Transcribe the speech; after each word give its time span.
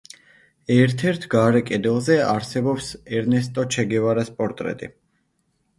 ერთ-ერთ 0.75 1.27
გარე 1.33 1.61
კედელზე 1.67 2.17
არსებობს 2.31 2.91
ერნესტო 3.19 3.69
ჩე 3.77 3.89
გევარას 3.95 4.37
პორტრეტი. 4.41 4.93